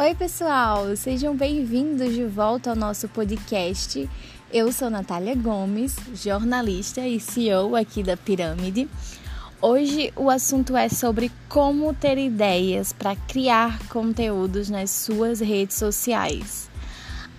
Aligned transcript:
Oi, 0.00 0.14
pessoal, 0.14 0.94
sejam 0.94 1.34
bem-vindos 1.34 2.14
de 2.14 2.24
volta 2.24 2.70
ao 2.70 2.76
nosso 2.76 3.08
podcast. 3.08 4.08
Eu 4.52 4.70
sou 4.70 4.88
Natália 4.88 5.34
Gomes, 5.34 5.96
jornalista 6.14 7.00
e 7.00 7.18
CEO 7.18 7.74
aqui 7.74 8.04
da 8.04 8.16
Pirâmide. 8.16 8.88
Hoje 9.60 10.12
o 10.14 10.30
assunto 10.30 10.76
é 10.76 10.88
sobre 10.88 11.32
como 11.48 11.92
ter 11.92 12.16
ideias 12.16 12.92
para 12.92 13.16
criar 13.16 13.76
conteúdos 13.88 14.70
nas 14.70 14.88
suas 14.88 15.40
redes 15.40 15.76
sociais. 15.76 16.70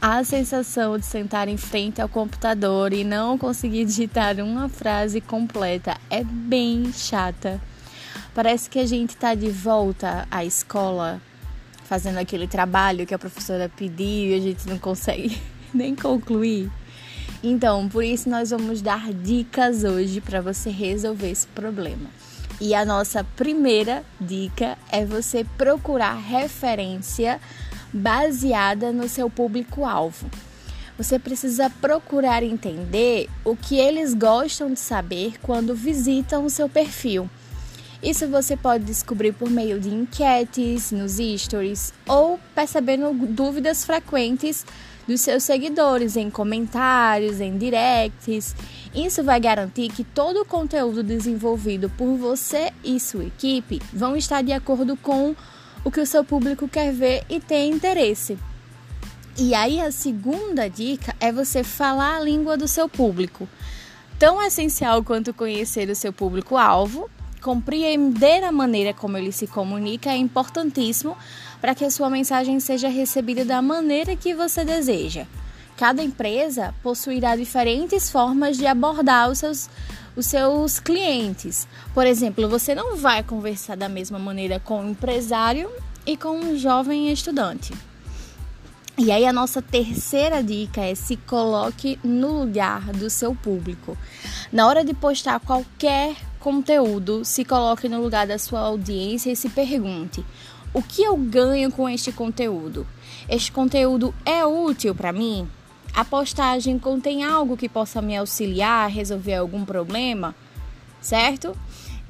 A 0.02 0.22
sensação 0.26 0.98
de 0.98 1.06
sentar 1.06 1.48
em 1.48 1.56
frente 1.56 2.02
ao 2.02 2.10
computador 2.10 2.92
e 2.92 3.06
não 3.06 3.38
conseguir 3.38 3.86
digitar 3.86 4.38
uma 4.42 4.68
frase 4.68 5.22
completa 5.22 5.96
é 6.10 6.26
bem 6.26 6.92
chata. 6.92 7.62
Parece 8.36 8.70
que 8.70 8.80
a 8.80 8.86
gente 8.86 9.12
está 9.12 9.34
de 9.34 9.50
volta 9.50 10.28
à 10.30 10.44
escola 10.44 11.22
fazendo 11.90 12.20
aquele 12.20 12.48
trabalho 12.48 13.08
que 13.08 13.16
a 13.16 13.18
professora 13.18 13.68
pediu 13.68 14.30
e 14.30 14.36
a 14.36 14.40
gente 14.40 14.70
não 14.70 14.78
consegue 14.78 15.42
nem 15.74 15.96
concluir. 15.96 16.70
Então, 17.44 17.90
por 17.90 18.04
isso 18.04 18.30
nós 18.30 18.52
vamos 18.52 18.80
dar 18.80 19.12
dicas 19.12 19.84
hoje 19.84 20.22
para 20.22 20.40
você 20.40 20.70
resolver 20.70 21.32
esse 21.32 21.48
problema. 21.48 22.08
E 22.62 22.76
a 22.76 22.86
nossa 22.86 23.24
primeira 23.24 24.04
dica 24.22 24.78
é 24.92 25.04
você 25.04 25.44
procurar 25.58 26.14
referência 26.14 27.40
baseada 27.92 28.92
no 28.92 29.10
seu 29.10 29.28
público-alvo. 29.28 30.30
Você 30.96 31.18
precisa 31.18 31.72
procurar 31.82 32.44
entender 32.44 33.28
o 33.44 33.56
que 33.56 33.80
eles 33.80 34.14
gostam 34.14 34.72
de 34.72 34.80
saber 34.80 35.40
quando 35.42 35.74
visitam 35.74 36.46
o 36.46 36.50
seu 36.52 36.70
perfil. 36.70 37.28
Isso 38.02 38.28
você 38.30 38.56
pode 38.56 38.86
descobrir 38.86 39.34
por 39.34 39.50
meio 39.50 39.78
de 39.78 39.90
enquetes 39.90 40.92
nos 40.92 41.18
stories 41.42 41.94
ou 42.08 42.40
percebendo 42.56 43.14
dúvidas 43.28 43.84
frequentes 43.84 44.66
dos 45.06 45.20
seus 45.20 45.44
seguidores 45.44 46.16
em 46.16 46.30
comentários, 46.30 47.42
em 47.42 47.58
directs. 47.58 48.56
Isso 48.96 49.22
vai 49.22 49.40
garantir 49.42 49.90
que 49.90 50.06
todo 50.06 50.42
o 50.42 50.46
conteúdo 50.46 51.04
desenvolvido 51.04 51.90
por 51.90 52.16
você 52.16 52.72
e 52.84 53.00
sua 53.02 53.26
equipe 53.26 53.82
vão 53.92 54.16
estar 54.16 54.42
de 54.44 54.54
acordo 54.54 54.96
com 54.96 55.36
o 55.84 55.92
que 55.92 56.00
o 56.00 56.06
seu 56.06 56.24
público 56.24 56.70
quer 56.70 56.94
ver 56.94 57.26
e 57.30 57.40
tem 57.40 57.72
interesse. 57.72 58.38
E 59.38 59.54
aí 59.54 59.82
a 59.82 59.92
segunda 59.92 60.70
dica 60.70 61.14
é 61.20 61.34
você 61.34 61.66
falar 61.66 62.18
a 62.18 62.22
língua 62.22 62.56
do 62.56 62.68
seu 62.68 62.88
público. 62.88 63.48
Tão 64.18 64.42
essencial 64.42 65.04
quanto 65.04 65.34
conhecer 65.34 65.90
o 65.90 65.96
seu 65.96 66.14
público-alvo 66.14 67.10
Compreender 67.42 68.44
a 68.44 68.52
maneira 68.52 68.94
como 68.94 69.18
ele 69.18 69.32
se 69.32 69.48
comunica 69.48 70.10
é 70.10 70.18
importantíssimo 70.18 71.16
para 71.62 71.74
que 71.74 71.86
a 71.86 71.92
sua 71.92 72.10
mensagem 72.10 72.60
seja 72.60 72.90
recebida 72.90 73.46
da 73.46 73.62
maneira 73.62 74.16
que 74.16 74.34
você 74.34 74.66
deseja. 74.66 75.26
Cada 75.78 76.04
empresa 76.04 76.76
possuirá 76.84 77.38
diferentes 77.38 78.12
formas 78.12 78.58
de 78.58 78.68
abordar 78.68 79.30
os 79.30 79.40
seus, 79.40 79.70
os 80.14 80.26
seus 80.26 80.78
clientes. 80.78 81.66
Por 81.94 82.06
exemplo, 82.06 82.50
você 82.50 82.76
não 82.76 82.98
vai 82.98 83.24
conversar 83.24 83.78
da 83.78 83.88
mesma 83.88 84.20
maneira 84.20 84.60
com 84.60 84.82
um 84.82 84.90
empresário 84.90 85.72
e 86.06 86.18
com 86.18 86.38
um 86.38 86.58
jovem 86.58 87.10
estudante. 87.10 87.74
E 88.98 89.14
aí 89.14 89.26
a 89.26 89.32
nossa 89.32 89.62
terceira 89.62 90.44
dica 90.44 90.82
é 90.82 90.94
se 90.94 91.16
coloque 91.16 91.98
no 92.04 92.42
lugar 92.42 92.92
do 92.92 93.10
seu 93.10 93.34
público. 93.34 93.98
Na 94.52 94.68
hora 94.68 94.84
de 94.84 94.94
postar 94.94 95.40
qualquer 95.40 96.18
conteúdo, 96.40 97.24
se 97.26 97.44
coloque 97.44 97.90
no 97.90 98.02
lugar 98.02 98.26
da 98.26 98.38
sua 98.38 98.62
audiência 98.62 99.32
e 99.32 99.36
se 99.36 99.50
pergunte: 99.50 100.26
o 100.74 100.82
que 100.82 101.04
eu 101.04 101.18
ganho 101.18 101.72
com 101.72 101.90
este 101.90 102.12
conteúdo? 102.12 102.86
Este 103.28 103.52
conteúdo 103.52 104.14
é 104.26 104.46
útil 104.46 104.96
para 104.96 105.12
mim? 105.12 105.48
A 105.94 106.06
postagem 106.06 106.78
contém 106.78 107.24
algo 107.24 107.58
que 107.58 107.68
possa 107.68 108.02
me 108.02 108.16
auxiliar 108.16 108.86
a 108.86 108.88
resolver 108.88 109.36
algum 109.36 109.66
problema? 109.66 110.36
Certo? 111.02 111.56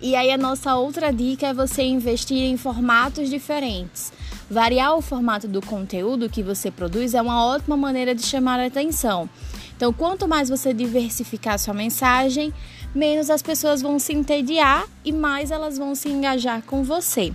E 0.02 0.16
aí 0.16 0.32
a 0.32 0.38
nossa 0.38 0.76
outra 0.76 1.12
dica 1.12 1.48
é 1.48 1.54
você 1.54 1.84
investir 1.84 2.44
em 2.44 2.58
formatos 2.58 3.30
diferentes. 3.30 4.14
Variar 4.50 4.96
o 4.96 5.02
formato 5.02 5.48
do 5.48 5.62
conteúdo 5.62 6.30
que 6.30 6.42
você 6.42 6.72
produz 6.72 7.14
é 7.14 7.22
uma 7.22 7.46
ótima 7.46 7.78
maneira 7.78 8.16
de 8.16 8.24
chamar 8.24 8.60
a 8.60 8.66
atenção. 8.66 9.30
Então, 9.76 9.94
quanto 9.94 10.28
mais 10.28 10.50
você 10.50 10.74
diversificar 10.74 11.58
sua 11.58 11.74
mensagem, 11.74 12.54
menos 12.94 13.30
as 13.30 13.42
pessoas 13.42 13.82
vão 13.82 14.00
se 14.00 14.14
entediar 14.14 14.88
e 15.04 15.12
mais 15.12 15.52
elas 15.52 15.78
vão 15.78 15.96
se 15.96 16.10
engajar 16.10 16.62
com 16.64 16.84
você. 16.84 17.32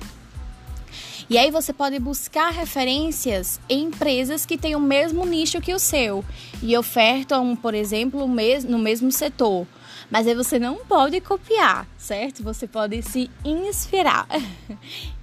E 1.28 1.38
aí 1.38 1.50
você 1.50 1.72
pode 1.72 1.98
buscar 1.98 2.50
referências 2.50 3.58
em 3.68 3.84
empresas 3.84 4.44
que 4.44 4.58
têm 4.58 4.76
o 4.76 4.80
mesmo 4.80 5.24
nicho 5.24 5.60
que 5.60 5.72
o 5.72 5.78
seu 5.78 6.22
e 6.62 6.76
ofertam, 6.76 7.56
por 7.56 7.74
exemplo, 7.74 8.26
no 8.26 8.78
mesmo 8.78 9.10
setor. 9.10 9.66
Mas 10.10 10.26
aí 10.26 10.34
você 10.34 10.58
não 10.58 10.84
pode 10.84 11.20
copiar, 11.20 11.88
certo? 11.96 12.42
Você 12.42 12.66
pode 12.66 13.02
se 13.02 13.30
inspirar. 13.44 14.26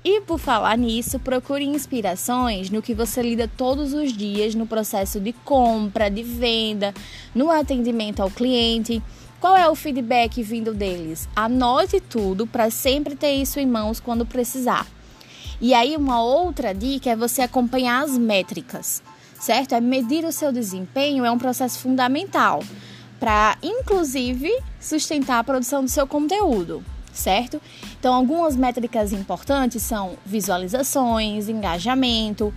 E 0.03 0.19
por 0.21 0.39
falar 0.39 0.75
nisso, 0.79 1.19
procure 1.19 1.63
inspirações 1.63 2.71
no 2.71 2.81
que 2.81 2.95
você 2.95 3.21
lida 3.21 3.47
todos 3.47 3.93
os 3.93 4.11
dias 4.11 4.55
no 4.55 4.65
processo 4.65 5.19
de 5.19 5.31
compra, 5.31 6.09
de 6.09 6.23
venda, 6.23 6.91
no 7.35 7.51
atendimento 7.51 8.19
ao 8.19 8.31
cliente. 8.31 8.99
Qual 9.41 9.57
é 9.57 9.67
o 9.67 9.73
feedback 9.73 10.43
vindo 10.43 10.71
deles? 10.71 11.27
Anote 11.35 11.99
tudo 11.99 12.45
para 12.45 12.69
sempre 12.69 13.15
ter 13.15 13.31
isso 13.31 13.59
em 13.59 13.65
mãos 13.65 13.99
quando 13.99 14.23
precisar. 14.23 14.85
E 15.59 15.73
aí, 15.73 15.97
uma 15.97 16.21
outra 16.21 16.75
dica 16.75 17.09
é 17.09 17.15
você 17.15 17.41
acompanhar 17.41 18.03
as 18.03 18.15
métricas, 18.19 19.01
certo? 19.39 19.73
É 19.73 19.81
medir 19.81 20.23
o 20.25 20.31
seu 20.31 20.51
desempenho 20.51 21.25
é 21.25 21.31
um 21.31 21.39
processo 21.39 21.79
fundamental 21.79 22.63
para, 23.19 23.57
inclusive, 23.63 24.55
sustentar 24.79 25.39
a 25.39 25.43
produção 25.43 25.83
do 25.83 25.89
seu 25.89 26.05
conteúdo, 26.05 26.85
certo? 27.11 27.59
Então, 27.99 28.13
algumas 28.13 28.55
métricas 28.55 29.11
importantes 29.11 29.81
são 29.81 30.19
visualizações, 30.23 31.49
engajamento, 31.49 32.53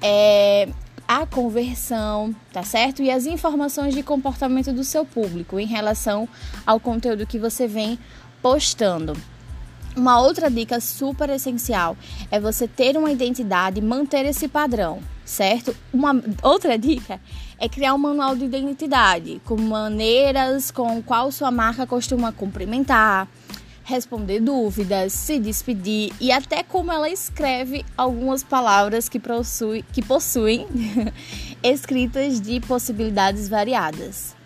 é, 0.00 0.68
a 1.08 1.24
conversão, 1.24 2.36
tá 2.52 2.62
certo? 2.62 3.02
E 3.02 3.10
as 3.10 3.24
informações 3.24 3.94
de 3.94 4.02
comportamento 4.02 4.70
do 4.74 4.84
seu 4.84 5.06
público 5.06 5.58
em 5.58 5.64
relação 5.64 6.28
ao 6.66 6.78
conteúdo 6.78 7.26
que 7.26 7.38
você 7.38 7.66
vem 7.66 7.98
postando. 8.42 9.16
Uma 9.96 10.20
outra 10.20 10.50
dica 10.50 10.78
super 10.80 11.30
essencial 11.30 11.96
é 12.30 12.38
você 12.38 12.68
ter 12.68 12.96
uma 12.98 13.10
identidade 13.10 13.80
e 13.80 13.82
manter 13.82 14.26
esse 14.26 14.46
padrão, 14.46 15.00
certo? 15.24 15.74
Uma 15.92 16.22
outra 16.42 16.78
dica 16.78 17.18
é 17.58 17.68
criar 17.68 17.94
um 17.94 17.98
manual 17.98 18.36
de 18.36 18.44
identidade, 18.44 19.40
com 19.46 19.56
maneiras 19.56 20.70
com 20.70 21.02
qual 21.02 21.32
sua 21.32 21.50
marca 21.50 21.86
costuma 21.86 22.30
cumprimentar, 22.32 23.26
responder 23.88 24.38
dúvidas, 24.38 25.14
se 25.14 25.38
despedir 25.38 26.12
e 26.20 26.30
até 26.30 26.62
como 26.62 26.92
ela 26.92 27.08
escreve 27.08 27.86
algumas 27.96 28.44
palavras 28.44 29.08
que, 29.08 29.18
possui, 29.18 29.82
que 29.94 30.02
possuem 30.02 30.66
escritas 31.64 32.38
de 32.38 32.60
possibilidades 32.60 33.48
variadas. 33.48 34.36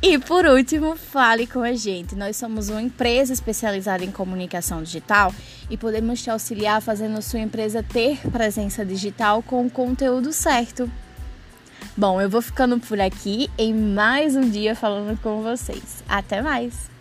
E 0.00 0.18
por 0.18 0.46
último, 0.46 0.96
fale 0.96 1.46
com 1.46 1.60
a 1.60 1.74
gente. 1.74 2.16
Nós 2.16 2.36
somos 2.36 2.70
uma 2.70 2.82
empresa 2.82 3.32
especializada 3.32 4.04
em 4.04 4.10
comunicação 4.10 4.82
digital 4.82 5.32
e 5.70 5.76
podemos 5.76 6.22
te 6.22 6.30
auxiliar 6.30 6.80
fazendo 6.80 7.20
sua 7.22 7.40
empresa 7.40 7.82
ter 7.82 8.18
presença 8.30 8.84
digital 8.84 9.42
com 9.42 9.66
o 9.66 9.70
conteúdo 9.70 10.32
certo. 10.32 10.90
Bom, 11.94 12.20
eu 12.20 12.30
vou 12.30 12.40
ficando 12.40 12.80
por 12.80 12.98
aqui 12.98 13.50
em 13.58 13.74
mais 13.74 14.34
um 14.34 14.48
dia 14.48 14.74
falando 14.74 15.20
com 15.20 15.42
vocês. 15.42 16.02
Até 16.08 16.40
mais! 16.40 16.91